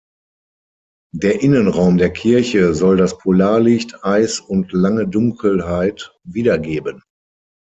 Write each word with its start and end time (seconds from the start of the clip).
Der 1.13 1.43
Innenraum 1.43 1.97
der 1.99 2.09
Kirche 2.11 2.73
soll 2.73 2.97
das 2.97 3.19
Polarlicht, 3.19 4.03
Eis 4.03 4.39
und 4.39 4.73
lange 4.73 5.07
Dunkelheit 5.07 6.11
wiedergeben. 6.23 7.03